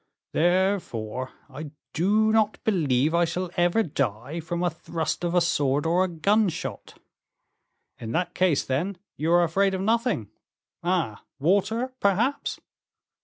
"Therefore, 0.31 1.31
I 1.47 1.69
do 1.93 2.31
not 2.31 2.57
believe 2.63 3.13
I 3.13 3.23
shall 3.25 3.51
ever 3.55 3.83
die 3.83 4.39
from 4.39 4.63
a 4.63 4.69
thrust 4.71 5.23
of 5.23 5.35
a 5.35 5.41
sword 5.41 5.85
or 5.85 6.03
a 6.03 6.07
gun 6.07 6.49
shot." 6.49 6.99
"In 7.99 8.11
that 8.13 8.33
case, 8.33 8.63
then, 8.63 8.97
you 9.15 9.31
are 9.31 9.43
afraid 9.43 9.75
of 9.75 9.81
nothing. 9.81 10.31
Ah! 10.81 11.23
water, 11.37 11.93
perhaps?" 11.99 12.59